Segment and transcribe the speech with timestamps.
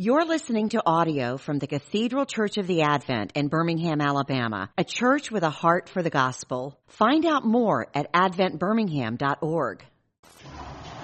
[0.00, 4.84] You're listening to audio from the Cathedral Church of the Advent in Birmingham, Alabama, a
[4.84, 6.78] church with a heart for the gospel.
[6.86, 9.84] Find out more at adventbirmingham.org.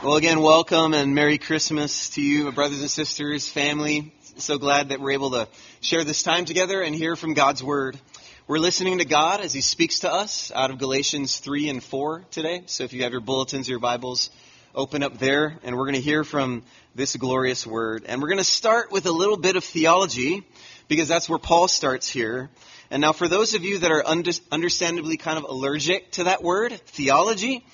[0.01, 4.15] Well, again, welcome and Merry Christmas to you, brothers and sisters, family.
[4.37, 5.49] So glad that we're able to
[5.81, 7.99] share this time together and hear from God's Word.
[8.47, 12.27] We're listening to God as He speaks to us out of Galatians 3 and 4
[12.31, 12.63] today.
[12.67, 14.31] So if you have your bulletins your Bibles,
[14.75, 16.63] open up there and we're going to hear from
[16.95, 18.05] this glorious word.
[18.07, 20.45] And we're going to start with a little bit of theology
[20.89, 22.51] because that's where Paul starts here.
[22.91, 26.43] And now, for those of you that are under, understandably kind of allergic to that
[26.43, 27.65] word, theology,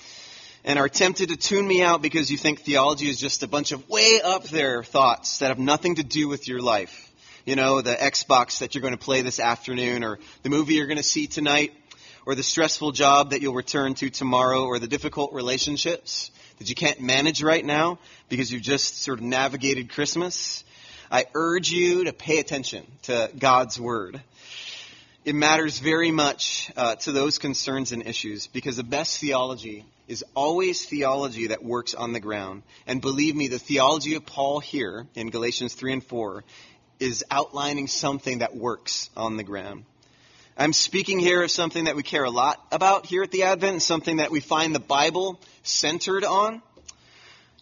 [0.63, 3.71] and are tempted to tune me out because you think theology is just a bunch
[3.71, 7.11] of way up there thoughts that have nothing to do with your life.
[7.45, 10.87] You know, the Xbox that you're going to play this afternoon, or the movie you're
[10.87, 11.73] going to see tonight,
[12.25, 16.31] or the stressful job that you'll return to tomorrow, or the difficult relationships
[16.61, 17.97] that you can't manage right now
[18.29, 20.63] because you've just sort of navigated Christmas,
[21.09, 24.21] I urge you to pay attention to God's Word.
[25.25, 30.23] It matters very much uh, to those concerns and issues because the best theology is
[30.35, 32.61] always theology that works on the ground.
[32.85, 36.43] And believe me, the theology of Paul here in Galatians 3 and 4
[36.99, 39.85] is outlining something that works on the ground.
[40.61, 43.81] I'm speaking here of something that we care a lot about here at the Advent,
[43.81, 46.61] something that we find the Bible centered on.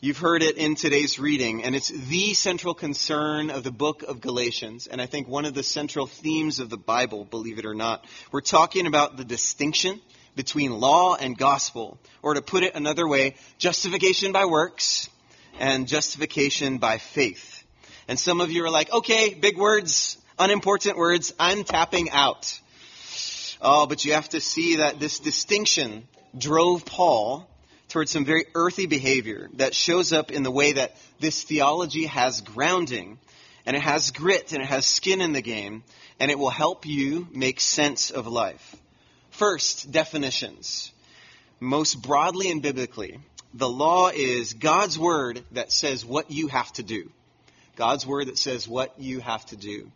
[0.01, 4.19] You've heard it in today's reading, and it's the central concern of the book of
[4.19, 7.73] Galatians, and I think one of the central themes of the Bible, believe it or
[7.73, 8.05] not.
[8.33, 10.01] We're talking about the distinction
[10.35, 15.09] between law and gospel, or to put it another way, justification by works
[15.57, 17.63] and justification by faith.
[18.09, 22.59] And some of you are like, okay, big words, unimportant words, I'm tapping out.
[23.61, 26.07] Oh, but you have to see that this distinction
[26.37, 27.49] drove Paul
[27.89, 32.41] towards some very earthy behavior that shows up in the way that this theology has
[32.41, 33.19] grounding
[33.65, 35.83] and it has grit and it has skin in the game
[36.19, 38.75] and it will help you make sense of life.
[39.31, 40.91] First, definitions.
[41.59, 43.19] Most broadly and biblically,
[43.53, 47.09] the law is God's word that says what you have to do.
[47.75, 49.91] God's word that says what you have to do.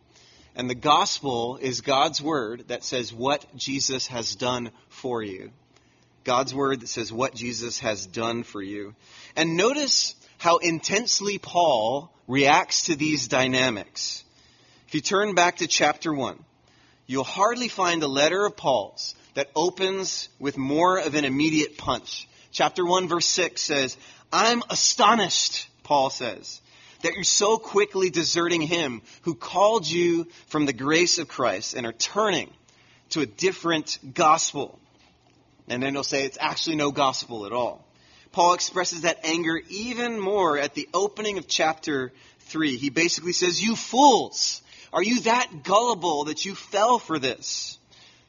[0.56, 5.50] And the gospel is God's word that says what Jesus has done for you.
[6.22, 8.94] God's word that says what Jesus has done for you.
[9.36, 14.24] And notice how intensely Paul reacts to these dynamics.
[14.88, 16.42] If you turn back to chapter 1,
[17.06, 22.28] you'll hardly find a letter of Paul's that opens with more of an immediate punch.
[22.52, 23.96] Chapter 1, verse 6 says,
[24.32, 26.60] I'm astonished, Paul says,
[27.04, 31.86] that you're so quickly deserting him who called you from the grace of Christ and
[31.86, 32.50] are turning
[33.10, 34.78] to a different gospel.
[35.68, 37.86] And then he'll say it's actually no gospel at all.
[38.32, 42.78] Paul expresses that anger even more at the opening of chapter 3.
[42.78, 44.62] He basically says, You fools!
[44.90, 47.78] Are you that gullible that you fell for this?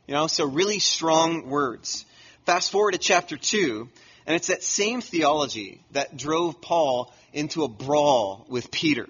[0.06, 2.06] You know, so really strong words.
[2.46, 3.90] Fast forward to chapter 2,
[4.25, 9.08] and it's that same theology that drove Paul into a brawl with Peter.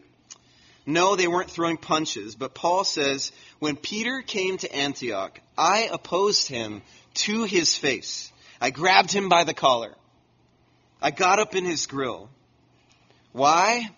[0.86, 6.48] No, they weren't throwing punches, but Paul says, when Peter came to Antioch, I opposed
[6.48, 6.84] him
[7.16, 8.32] to his face.
[8.62, 9.96] I grabbed him by the collar.
[11.02, 12.30] I got up in his grill.
[13.32, 13.90] Why?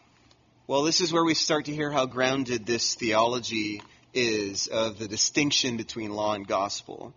[0.66, 3.82] Well, this is where we start to hear how grounded this theology
[4.14, 7.14] is of the distinction between law and gospel.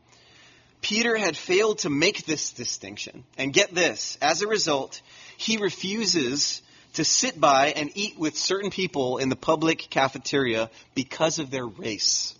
[0.80, 3.24] Peter had failed to make this distinction.
[3.36, 5.00] And get this, as a result,
[5.36, 6.62] he refuses
[6.94, 11.66] to sit by and eat with certain people in the public cafeteria because of their
[11.66, 12.34] race.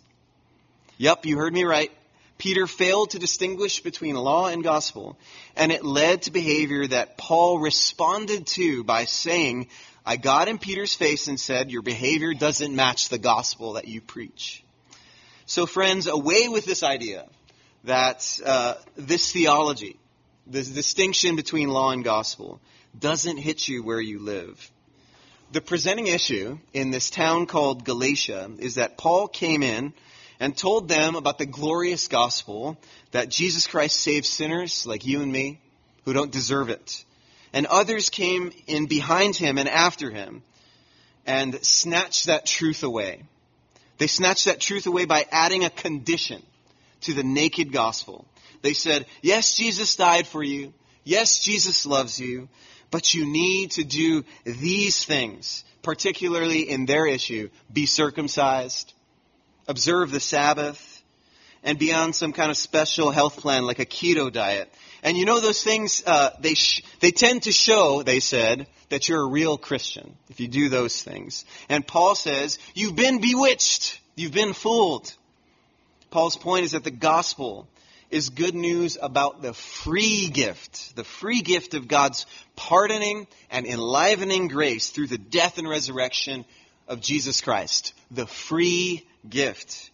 [0.99, 1.91] Yep, you heard me right.
[2.37, 5.19] Peter failed to distinguish between law and gospel,
[5.57, 9.69] and it led to behavior that Paul responded to by saying,
[10.07, 14.01] I got in Peter's face and said, Your behavior doesn't match the gospel that you
[14.01, 14.65] preach.
[15.45, 17.27] So, friends, away with this idea
[17.85, 19.97] that uh, this theology,
[20.47, 22.61] this distinction between law and gospel,
[22.99, 24.71] doesn't hit you where you live.
[25.53, 29.93] The presenting issue in this town called Galatia is that Paul came in
[30.39, 32.79] and told them about the glorious gospel
[33.11, 35.61] that Jesus Christ saves sinners like you and me
[36.05, 37.05] who don't deserve it.
[37.53, 40.43] And others came in behind him and after him
[41.27, 43.25] and snatched that truth away.
[43.99, 46.43] They snatched that truth away by adding a condition
[47.03, 48.27] to the naked gospel.
[48.63, 50.73] They said, Yes, Jesus died for you.
[51.05, 52.49] Yes, Jesus loves you.
[52.91, 58.93] But you need to do these things, particularly in their issue be circumcised,
[59.69, 61.03] observe the Sabbath,
[61.63, 64.73] and be on some kind of special health plan like a keto diet.
[65.03, 69.09] And you know those things, uh, they, sh- they tend to show, they said, that
[69.09, 71.45] you're a real Christian if you do those things.
[71.69, 74.01] And Paul says, you've been bewitched.
[74.17, 75.15] You've been fooled.
[76.11, 77.69] Paul's point is that the gospel
[78.11, 82.27] is good news about the free gift, the free gift of God's
[82.57, 86.45] pardoning and enlivening grace through the death and resurrection
[86.89, 87.95] of Jesus Christ.
[88.11, 89.91] The free gift.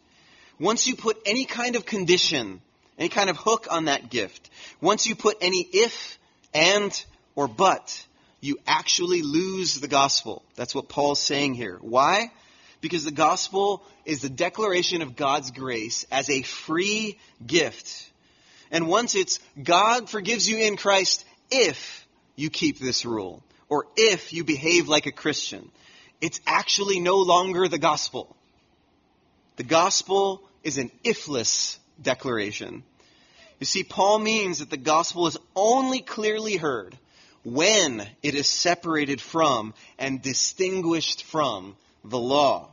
[0.58, 2.62] Once you put any kind of condition,
[2.98, 4.48] any kind of hook on that gift,
[4.80, 6.18] once you put any if,
[6.54, 7.04] and,
[7.34, 8.06] or but,
[8.40, 10.42] you actually lose the gospel.
[10.54, 11.76] That's what Paul's saying here.
[11.82, 12.30] Why?
[12.80, 18.10] Because the gospel is the declaration of God's grace as a free gift.
[18.70, 24.32] And once it's God forgives you in Christ if you keep this rule, or if
[24.32, 25.70] you behave like a Christian,
[26.20, 28.36] it's actually no longer the gospel.
[29.56, 32.82] The gospel is an ifless declaration.
[33.58, 36.96] You see, Paul means that the gospel is only clearly heard
[37.42, 41.76] when it is separated from and distinguished from
[42.10, 42.70] the law.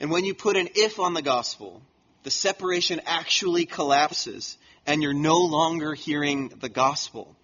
[0.00, 1.82] And when you put an if on the gospel,
[2.22, 4.56] the separation actually collapses
[4.86, 7.36] and you're no longer hearing the gospel.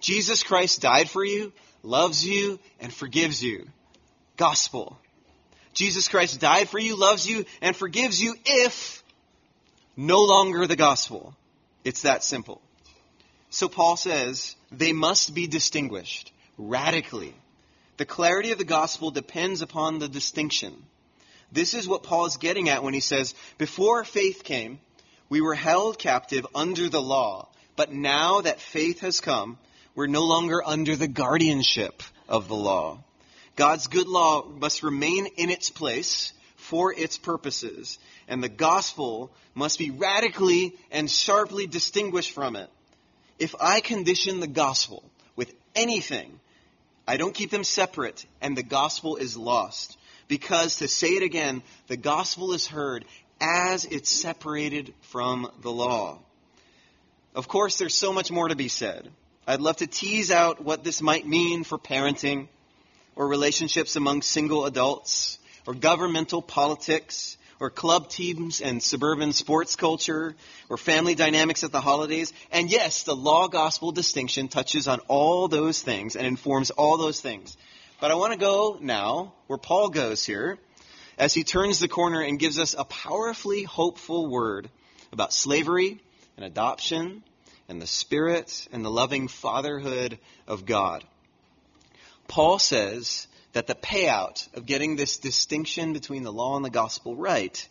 [0.00, 1.52] Jesus Christ died for you,
[1.82, 3.68] loves you, and forgives you.
[4.36, 4.98] Gospel.
[5.74, 9.02] Jesus Christ died for you, loves you, and forgives you if
[9.96, 11.34] no longer the gospel.
[11.84, 12.60] It's that simple.
[13.50, 17.34] So Paul says they must be distinguished radically.
[18.02, 20.74] The clarity of the gospel depends upon the distinction.
[21.52, 24.80] This is what Paul is getting at when he says, Before faith came,
[25.28, 27.46] we were held captive under the law,
[27.76, 29.56] but now that faith has come,
[29.94, 33.04] we're no longer under the guardianship of the law.
[33.54, 39.78] God's good law must remain in its place for its purposes, and the gospel must
[39.78, 42.68] be radically and sharply distinguished from it.
[43.38, 45.04] If I condition the gospel
[45.36, 46.40] with anything,
[47.06, 49.96] I don't keep them separate, and the gospel is lost.
[50.28, 53.04] Because, to say it again, the gospel is heard
[53.40, 56.20] as it's separated from the law.
[57.34, 59.10] Of course, there's so much more to be said.
[59.46, 62.48] I'd love to tease out what this might mean for parenting
[63.16, 70.34] or relationships among single adults, or governmental politics, or club teams and suburban sports culture,
[70.68, 72.32] or family dynamics at the holidays.
[72.50, 77.20] And yes, the law gospel distinction touches on all those things and informs all those
[77.20, 77.56] things.
[78.00, 80.58] But I want to go now where Paul goes here
[81.16, 84.68] as he turns the corner and gives us a powerfully hopeful word
[85.12, 86.00] about slavery
[86.36, 87.22] and adoption
[87.68, 90.18] and the spirit and the loving fatherhood
[90.48, 91.04] of God.
[92.26, 97.14] Paul says that the payout of getting this distinction between the law and the gospel
[97.14, 97.68] right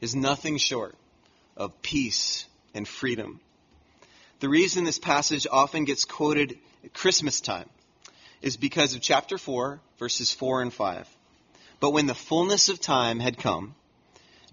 [0.00, 0.94] is nothing short
[1.56, 3.40] of peace and freedom.
[4.40, 7.68] The reason this passage often gets quoted at Christmas time
[8.42, 11.08] is because of chapter 4, verses 4 and 5.
[11.80, 13.74] But when the fullness of time had come,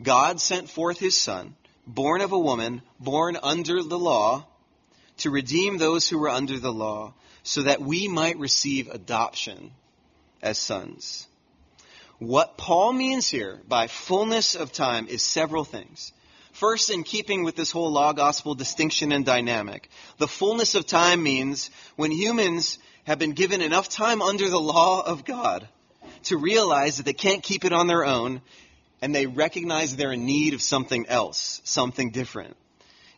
[0.02, 1.56] God sent forth his Son,
[1.86, 4.46] born of a woman, born under the law,
[5.18, 9.72] to redeem those who were under the law so that we might receive adoption
[10.42, 11.28] as sons.
[12.20, 16.12] What Paul means here by fullness of time is several things.
[16.52, 21.24] First, in keeping with this whole law gospel distinction and dynamic, the fullness of time
[21.24, 25.68] means when humans have been given enough time under the law of God
[26.24, 28.42] to realize that they can't keep it on their own
[29.02, 32.58] and they recognize they're in need of something else, something different.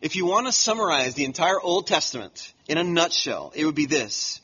[0.00, 3.86] If you want to summarize the entire Old Testament in a nutshell, it would be
[3.86, 4.40] this.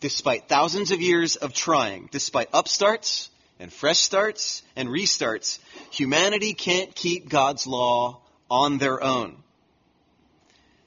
[0.00, 5.58] Despite thousands of years of trying, despite upstarts and fresh starts and restarts,
[5.90, 9.42] humanity can't keep God's law on their own.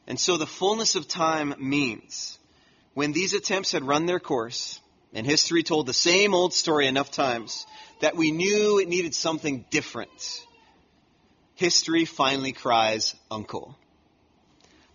[0.08, 2.38] And so the fullness of time means
[2.94, 4.80] when these attempts had run their course,
[5.13, 7.66] and history told the same old story enough times
[8.01, 10.46] that we knew it needed something different,
[11.56, 13.78] history finally cries, Uncle.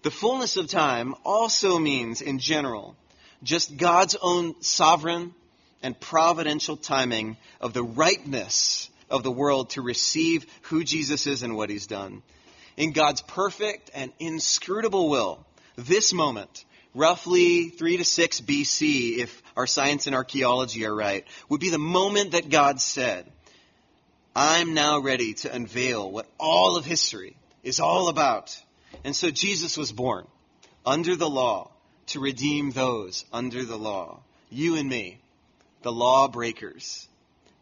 [0.03, 2.97] The fullness of time also means, in general,
[3.45, 5.35] just God's own sovereign
[5.83, 11.57] and providential timing of the ripeness of the world to receive who Jesus is and
[11.57, 12.23] what he's done.
[12.77, 15.47] In God's perfect and inscrutable will,
[15.77, 21.61] this moment, roughly 3 to 6 BC, if our science and archaeology are right, would
[21.61, 23.31] be the moment that God said,
[24.35, 28.59] I'm now ready to unveil what all of history is all about.
[29.05, 30.27] And so Jesus was born
[30.85, 31.71] under the law
[32.09, 34.21] to redeem those under the law.
[34.51, 35.19] You and me,
[35.83, 37.09] the lawbreakers,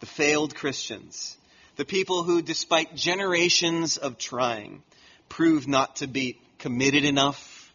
[0.01, 1.37] the failed Christians,
[1.77, 4.83] the people who, despite generations of trying,
[5.29, 7.73] prove not to be committed enough,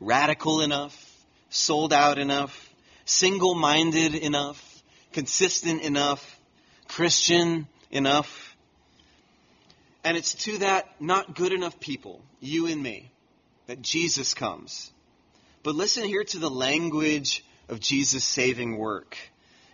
[0.00, 0.94] radical enough,
[1.50, 2.72] sold out enough,
[3.04, 4.82] single minded enough,
[5.12, 6.38] consistent enough,
[6.88, 8.56] Christian enough.
[10.04, 13.10] And it's to that not good enough people, you and me,
[13.66, 14.90] that Jesus comes.
[15.66, 19.16] But listen here to the language of Jesus' saving work.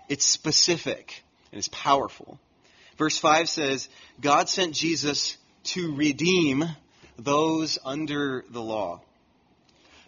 [0.08, 1.22] It's specific
[1.52, 2.40] and it's powerful.
[2.96, 6.64] Verse 5 says, God sent Jesus to redeem
[7.18, 9.02] those under the law.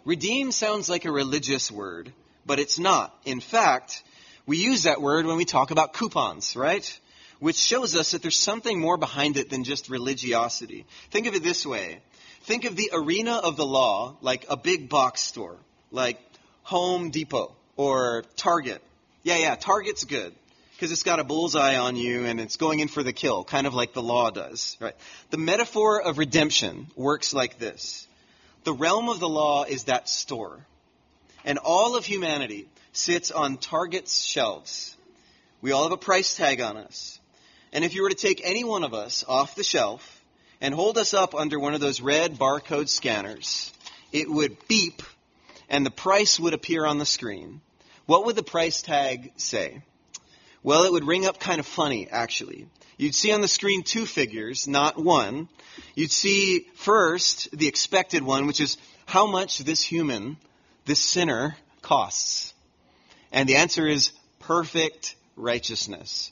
[0.05, 2.11] Redeem sounds like a religious word,
[2.47, 3.15] but it's not.
[3.23, 4.01] In fact,
[4.47, 6.99] we use that word when we talk about coupons, right?
[7.37, 10.87] Which shows us that there's something more behind it than just religiosity.
[11.11, 11.99] Think of it this way.
[12.45, 15.59] Think of the arena of the law like a big box store,
[15.95, 16.19] like
[16.63, 18.81] Home Depot or Target.
[19.23, 20.33] Yeah, yeah, Target's good
[20.73, 23.65] because it's got a bullseye on you and it's going in for the kill, kind
[23.65, 24.95] of like the law does, right?
[25.31, 28.07] The metaphor of redemption works like this.
[28.65, 30.59] The realm of the law is that store.
[31.45, 34.97] And all of humanity sits on Target's shelves.
[35.61, 37.19] We all have a price tag on us.
[37.71, 40.23] And if you were to take any one of us off the shelf
[40.61, 43.71] and hold us up under one of those red barcode scanners,
[44.11, 45.01] it would beep
[45.69, 47.61] and the price would appear on the screen.
[48.05, 49.81] What would the price tag say?
[50.63, 52.67] Well, it would ring up kind of funny, actually.
[52.97, 55.49] You'd see on the screen two figures, not one.
[55.95, 60.37] You'd see first the expected one, which is how much this human,
[60.85, 62.53] this sinner, costs.
[63.31, 66.31] And the answer is perfect righteousness.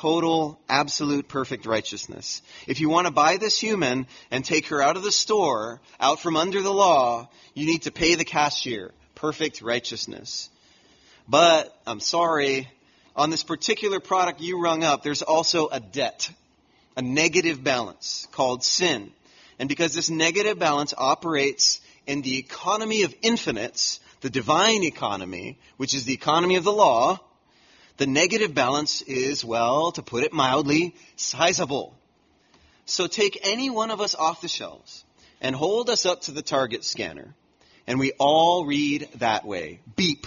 [0.00, 2.40] Total, absolute, perfect righteousness.
[2.66, 6.20] If you want to buy this human and take her out of the store, out
[6.20, 8.92] from under the law, you need to pay the cashier.
[9.14, 10.48] Perfect righteousness.
[11.28, 12.66] But, I'm sorry,
[13.14, 16.30] on this particular product you rung up, there's also a debt,
[16.96, 19.12] a negative balance called sin.
[19.58, 25.92] And because this negative balance operates in the economy of infinites, the divine economy, which
[25.92, 27.20] is the economy of the law,
[28.00, 31.94] the negative balance is, well, to put it mildly, sizable.
[32.86, 35.04] So take any one of us off the shelves
[35.38, 37.34] and hold us up to the target scanner,
[37.86, 39.80] and we all read that way.
[39.96, 40.26] Beep.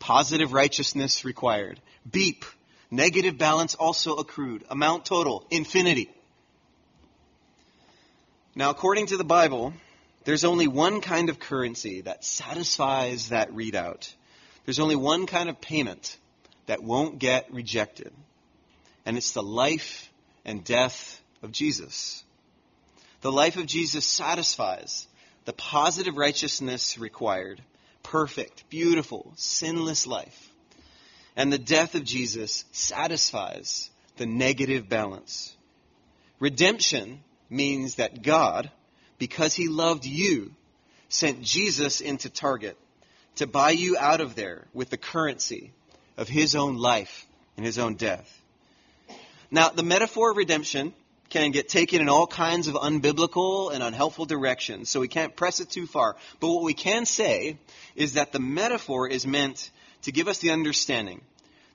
[0.00, 1.78] Positive righteousness required.
[2.10, 2.44] Beep.
[2.90, 4.64] Negative balance also accrued.
[4.68, 5.46] Amount total.
[5.52, 6.10] Infinity.
[8.56, 9.72] Now, according to the Bible,
[10.24, 14.12] there's only one kind of currency that satisfies that readout.
[14.64, 16.18] There's only one kind of payment
[16.66, 18.12] that won't get rejected.
[19.06, 20.10] And it's the life
[20.44, 22.24] and death of Jesus.
[23.20, 25.06] The life of Jesus satisfies
[25.44, 27.62] the positive righteousness required.
[28.02, 30.50] Perfect, beautiful, sinless life.
[31.36, 35.54] And the death of Jesus satisfies the negative balance.
[36.38, 38.70] Redemption means that God,
[39.18, 40.52] because he loved you,
[41.08, 42.76] sent Jesus into Target
[43.36, 45.72] to buy you out of there with the currency
[46.16, 48.30] of his own life and his own death.
[49.50, 50.92] Now, the metaphor of redemption
[51.30, 55.60] can get taken in all kinds of unbiblical and unhelpful directions, so we can't press
[55.60, 56.16] it too far.
[56.40, 57.58] But what we can say
[57.96, 59.70] is that the metaphor is meant
[60.02, 61.20] to give us the understanding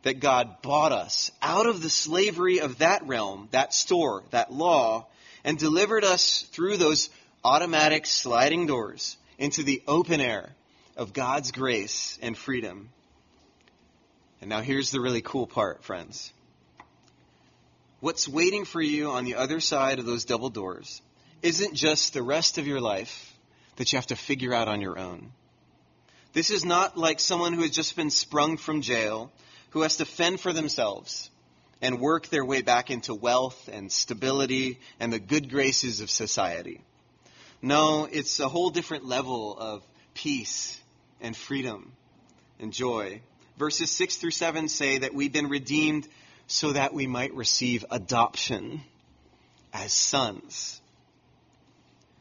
[0.03, 5.08] that God bought us out of the slavery of that realm, that store, that law,
[5.43, 7.10] and delivered us through those
[7.43, 10.50] automatic sliding doors into the open air
[10.96, 12.89] of God's grace and freedom.
[14.41, 16.31] And now here's the really cool part, friends.
[18.00, 21.01] What's waiting for you on the other side of those double doors
[21.41, 23.34] isn't just the rest of your life
[23.75, 25.31] that you have to figure out on your own.
[26.34, 29.31] This is not like someone who has just been sprung from jail,
[29.72, 31.29] who has to fend for themselves
[31.81, 36.81] and work their way back into wealth and stability and the good graces of society.
[37.62, 40.79] No, it's a whole different level of peace
[41.19, 41.91] and freedom
[42.60, 43.22] and joy.
[43.60, 46.08] Verses 6 through 7 say that we've been redeemed
[46.48, 48.82] so that we might receive adoption
[49.74, 50.80] as sons.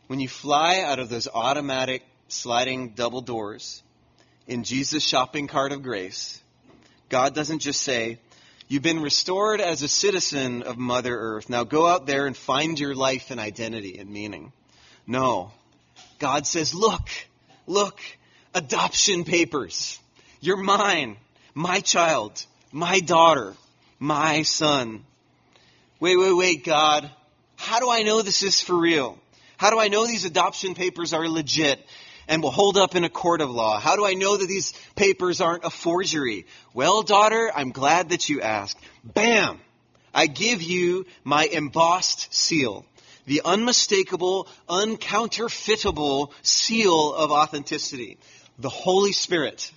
[0.09, 3.85] When you fly out of those automatic sliding double doors
[4.49, 6.43] in Jesus' shopping cart of grace,
[7.09, 8.19] God doesn't just say,
[8.67, 11.49] You've been restored as a citizen of Mother Earth.
[11.49, 14.53] Now go out there and find your life and identity and meaning.
[15.07, 15.53] No.
[16.19, 17.09] God says, Look,
[17.69, 18.01] look,
[18.55, 20.01] adoption papers.
[20.41, 21.17] You're mine,
[21.55, 23.55] my child, my daughter,
[23.99, 25.05] my son.
[26.01, 27.11] Wait, wait, wait, God.
[27.57, 29.19] How do I know this is for real?
[29.57, 31.85] How do I know these adoption papers are legit
[32.29, 33.81] and will hold up in a court of law?
[33.81, 36.47] How do I know that these papers aren't a forgery?
[36.75, 38.79] Well, daughter, I'm glad that you asked.
[39.03, 39.59] Bam!
[40.15, 42.85] I give you my embossed seal.
[43.29, 48.19] the unmistakable, uncounterfeitable seal of authenticity.
[48.59, 49.71] The Holy Spirit.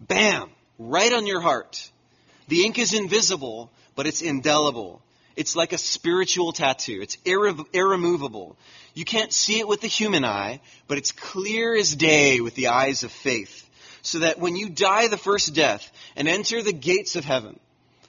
[0.00, 0.50] Bam!
[0.78, 1.90] Right on your heart.
[2.48, 5.02] The ink is invisible, but it's indelible.
[5.36, 7.00] It's like a spiritual tattoo.
[7.02, 8.56] It's irre- irremovable.
[8.94, 12.68] You can't see it with the human eye, but it's clear as day with the
[12.68, 13.68] eyes of faith.
[14.02, 17.58] So that when you die the first death and enter the gates of heaven,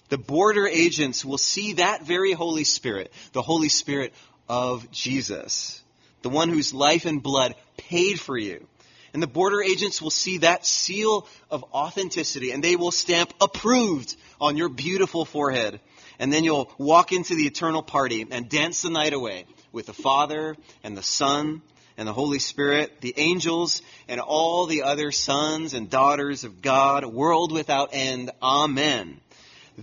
[0.09, 4.13] the border agents will see that very Holy Spirit, the Holy Spirit
[4.47, 5.81] of Jesus,
[6.21, 8.67] the one whose life and blood paid for you.
[9.15, 14.13] And the border agents will see that seal of authenticity and they will stamp approved
[14.41, 15.79] on your beautiful forehead.
[16.19, 19.93] And then you'll walk into the eternal party and dance the night away with the
[19.93, 21.61] Father and the Son
[21.95, 27.05] and the Holy Spirit, the angels, and all the other sons and daughters of God,
[27.05, 28.31] world without end.
[28.43, 29.21] Amen.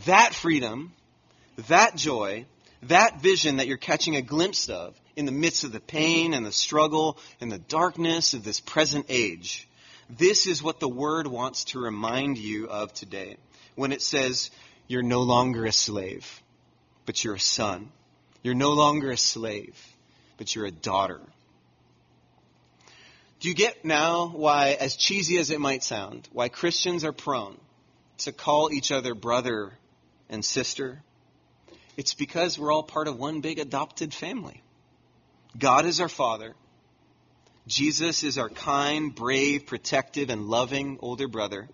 [0.04, 0.92] That freedom,
[1.68, 2.44] that joy,
[2.82, 6.44] that vision that you're catching a glimpse of in the midst of the pain and
[6.44, 9.68] the struggle and the darkness of this present age,
[10.08, 13.36] this is what the Word wants to remind you of today
[13.74, 14.50] when it says,
[14.86, 16.42] You're no longer a slave,
[17.06, 17.90] but you're a son.
[18.42, 19.78] You're no longer a slave,
[20.36, 21.20] but you're a daughter.
[23.40, 27.58] Do you get now why, as cheesy as it might sound, why Christians are prone
[28.18, 29.72] to call each other brother
[30.28, 31.02] and sister?
[31.96, 34.62] It's because we're all part of one big adopted family.
[35.58, 36.54] God is our Father.
[37.66, 41.68] Jesus is our kind, brave, protective, and loving older brother.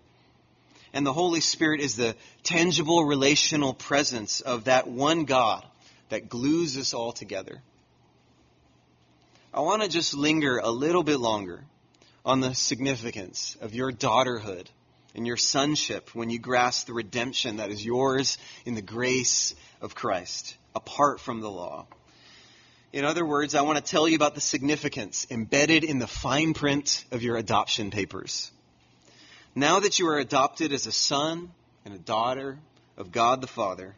[0.93, 5.65] And the Holy Spirit is the tangible relational presence of that one God
[6.09, 7.61] that glues us all together.
[9.53, 11.63] I want to just linger a little bit longer
[12.25, 14.67] on the significance of your daughterhood
[15.15, 19.95] and your sonship when you grasp the redemption that is yours in the grace of
[19.95, 21.87] Christ, apart from the law.
[22.91, 26.55] In other words, I want to tell you about the significance embedded in the fine
[26.55, 28.49] print of your adoption papers.
[29.53, 31.51] Now that you are adopted as a son
[31.85, 32.57] and a daughter
[32.97, 33.95] of God the Father,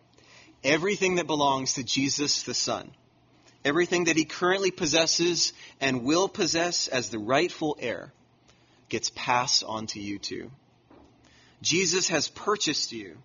[0.61, 2.91] everything that belongs to Jesus the Son,
[3.63, 8.11] everything that he currently possesses and will possess as the rightful heir,
[8.89, 10.51] gets passed on to you too.
[11.61, 13.17] Jesus has purchased you,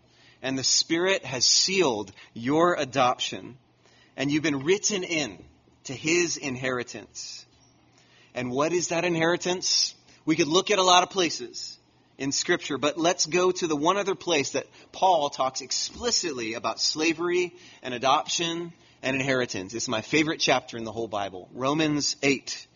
[0.42, 3.58] and the Spirit has sealed your adoption,
[4.16, 5.44] and you've been written in
[5.86, 7.44] to his inheritance.
[8.34, 9.94] And what is that inheritance?
[10.24, 11.78] We could look at a lot of places
[12.18, 16.80] in Scripture, but let's go to the one other place that Paul talks explicitly about
[16.80, 18.72] slavery and adoption
[19.02, 19.74] and inheritance.
[19.74, 22.66] It's my favorite chapter in the whole Bible, Romans 8.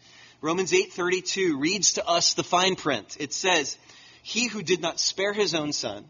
[0.41, 3.17] Romans 8:32 reads to us the fine print.
[3.19, 3.77] It says,
[4.23, 6.09] "He who did not spare his own son,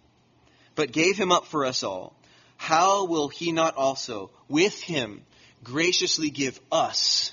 [0.74, 2.14] but gave him up for us all,
[2.56, 5.24] how will he not also with him
[5.62, 7.32] graciously give us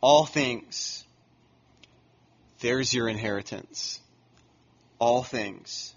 [0.00, 1.04] all things?"
[2.60, 4.00] There's your inheritance.
[4.98, 5.94] All things.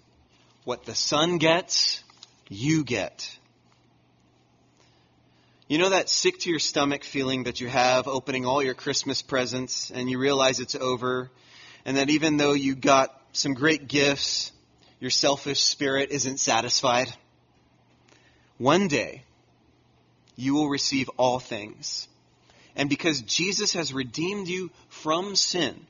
[0.64, 2.02] What the son gets,
[2.48, 3.38] you get.
[5.68, 9.22] You know that sick to your stomach feeling that you have opening all your Christmas
[9.22, 11.30] presents and you realize it's over
[11.84, 14.52] and that even though you got some great gifts,
[14.98, 17.14] your selfish spirit isn't satisfied?
[18.58, 19.22] One day,
[20.40, 22.08] you will receive all things.
[22.76, 25.86] And because Jesus has redeemed you from sin,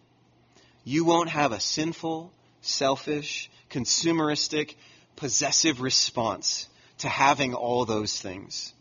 [0.85, 2.33] you won't have a sinful,
[2.63, 4.75] selfish, consumeristic,
[5.17, 8.73] possessive response to having all those things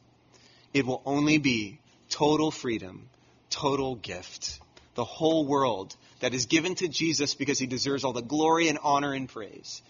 [0.73, 1.79] it will only be
[2.09, 3.09] total freedom,
[3.49, 4.59] total gift.
[4.95, 8.77] The whole world that is given to Jesus because he deserves all the glory and
[8.83, 9.81] honor and praise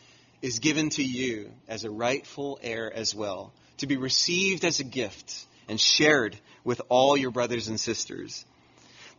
[0.41, 4.85] is given to you as a rightful heir as well, to be received as a
[4.85, 8.43] gift and shared with all your brothers and sisters.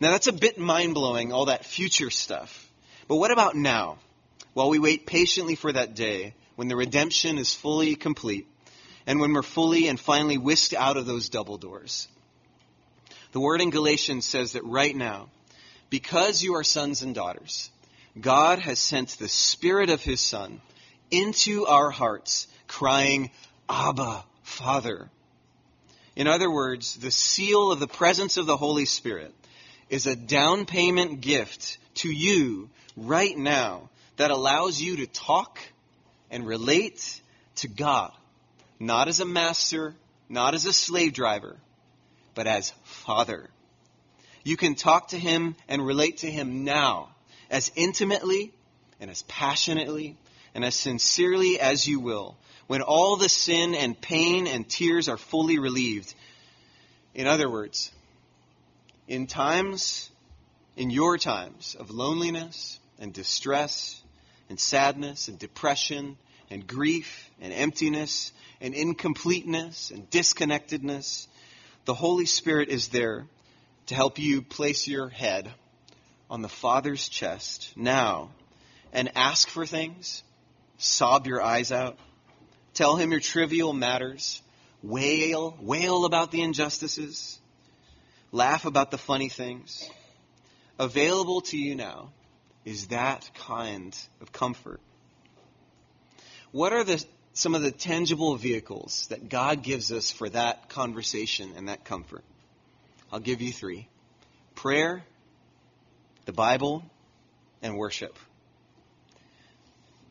[0.00, 2.70] Now that's a bit mind blowing, all that future stuff.
[3.08, 3.98] But what about now?
[4.52, 8.46] While we wait patiently for that day when the redemption is fully complete,
[9.06, 12.06] and when we're fully and finally whisked out of those double doors.
[13.32, 15.30] The word in Galatians says that right now,
[15.88, 17.70] because you are sons and daughters,
[18.20, 20.60] God has sent the Spirit of His Son
[21.10, 23.30] into our hearts, crying,
[23.68, 25.08] Abba, Father.
[26.16, 29.34] In other words, the seal of the presence of the Holy Spirit
[29.88, 35.58] is a down payment gift to you right now that allows you to talk
[36.30, 37.20] and relate
[37.56, 38.12] to God
[38.80, 39.94] not as a master,
[40.28, 41.58] not as a slave driver,
[42.34, 43.50] but as Father.
[44.42, 47.10] You can talk to Him and relate to Him now
[47.50, 48.52] as intimately
[48.98, 50.16] and as passionately
[50.54, 52.38] and as sincerely as you will
[52.70, 56.14] when all the sin and pain and tears are fully relieved.
[57.16, 57.90] In other words,
[59.08, 60.08] In times,
[60.76, 64.00] in your times of loneliness and distress
[64.48, 66.16] and sadness and depression
[66.48, 68.30] and grief and emptiness
[68.60, 71.26] and incompleteness and disconnectedness,
[71.86, 73.26] the Holy Spirit is there
[73.86, 75.50] to help you place your head
[76.30, 78.30] on the Father's chest now
[78.92, 80.22] and ask for things,
[80.78, 81.98] sob your eyes out,
[82.74, 84.42] tell Him your trivial matters,
[84.82, 87.38] wail, wail about the injustices,
[88.32, 89.88] laugh about the funny things.
[90.78, 92.10] Available to you now
[92.64, 94.80] is that kind of comfort.
[96.52, 101.52] What are the, some of the tangible vehicles that God gives us for that conversation
[101.56, 102.24] and that comfort?
[103.12, 103.88] I'll give you three
[104.54, 105.02] prayer,
[106.26, 106.84] the Bible,
[107.62, 108.16] and worship.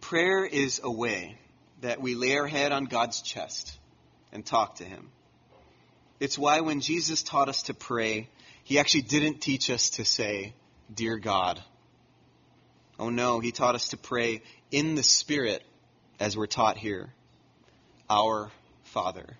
[0.01, 1.37] Prayer is a way
[1.81, 3.77] that we lay our head on God's chest
[4.31, 5.09] and talk to Him.
[6.19, 8.29] It's why when Jesus taught us to pray,
[8.63, 10.53] He actually didn't teach us to say,
[10.93, 11.61] Dear God.
[12.99, 15.63] Oh no, He taught us to pray in the Spirit
[16.19, 17.09] as we're taught here.
[18.09, 18.51] Our
[18.83, 19.37] Father.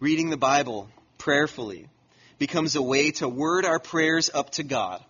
[0.00, 1.88] Reading the Bible prayerfully
[2.38, 5.02] becomes a way to word our prayers up to God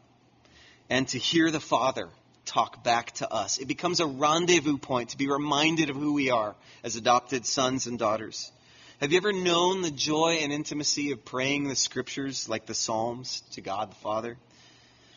[0.90, 2.08] and to hear the Father
[2.44, 3.58] talk back to us.
[3.58, 7.86] It becomes a rendezvous point to be reminded of who we are as adopted sons
[7.86, 8.50] and daughters.
[9.00, 13.42] Have you ever known the joy and intimacy of praying the scriptures like the Psalms
[13.52, 14.36] to God the Father?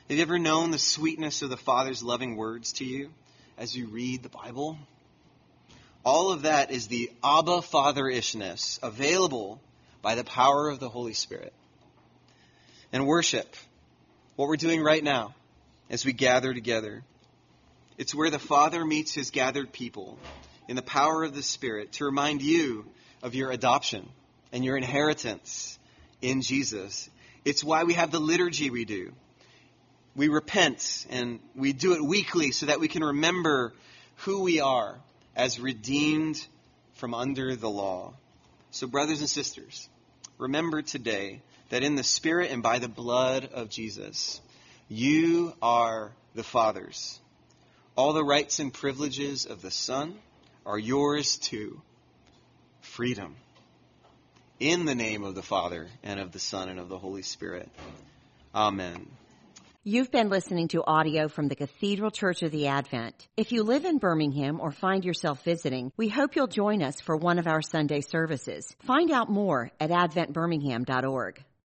[0.09, 3.11] Have you ever known the sweetness of the Father's loving words to you
[3.57, 4.77] as you read the Bible?
[6.03, 9.61] All of that is the Abba Father-ishness available
[10.01, 11.53] by the power of the Holy Spirit.
[12.93, 13.55] And worship,
[14.37, 15.35] what we're doing right now
[15.89, 17.03] as we gather together.
[17.97, 20.19] It's where the Father meets his gathered people
[20.67, 22.85] in the power of the Spirit to remind you
[23.23, 24.07] of your adoption
[24.51, 25.79] and your inheritance
[26.21, 27.09] in Jesus.
[27.43, 29.13] It's why we have the liturgy we do.
[30.15, 33.73] We repent and we do it weekly so that we can remember
[34.17, 34.99] who we are
[35.35, 36.45] as redeemed
[36.95, 38.13] from under the law.
[38.71, 39.87] So, brothers and sisters,
[40.37, 44.41] remember today that in the Spirit and by the blood of Jesus,
[44.87, 47.19] you are the Father's.
[47.97, 50.19] All the rights and privileges of the Son
[50.67, 51.81] are yours too.
[52.81, 53.35] Freedom.
[54.59, 57.69] In the name of the Father, and of the Son, and of the Holy Spirit.
[58.53, 59.07] Amen.
[59.83, 63.27] You've been listening to audio from the Cathedral Church of the Advent.
[63.35, 67.17] If you live in Birmingham or find yourself visiting, we hope you'll join us for
[67.17, 68.75] one of our Sunday services.
[68.85, 71.43] Find out more at adventbirmingham.org.